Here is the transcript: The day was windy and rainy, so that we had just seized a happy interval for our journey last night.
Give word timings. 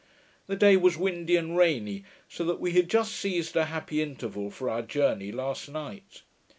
The 0.47 0.55
day 0.55 0.77
was 0.77 0.97
windy 0.97 1.35
and 1.35 1.55
rainy, 1.55 2.03
so 2.27 2.43
that 2.45 2.59
we 2.59 2.71
had 2.71 2.89
just 2.89 3.15
seized 3.15 3.55
a 3.55 3.65
happy 3.65 4.01
interval 4.01 4.49
for 4.49 4.67
our 4.67 4.81
journey 4.81 5.31
last 5.31 5.69
night. 5.69 6.23